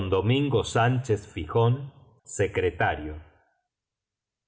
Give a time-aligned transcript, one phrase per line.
[0.09, 1.89] Domingo Sanchez Fijon,
[2.23, 3.21] Secretario.